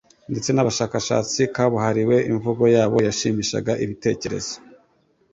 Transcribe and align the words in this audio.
ndetse 0.31 0.49
n'abashakashatsi 0.51 1.41
kabuhariwe, 1.55 2.15
imvugo 2.31 2.63
yabo 2.75 2.97
yashimishaga 3.07 3.71
ibitekerezo 3.83 4.55